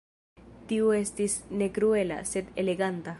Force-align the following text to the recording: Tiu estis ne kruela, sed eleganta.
Tiu 0.71 0.87
estis 1.01 1.35
ne 1.61 1.69
kruela, 1.77 2.21
sed 2.33 2.51
eleganta. 2.65 3.09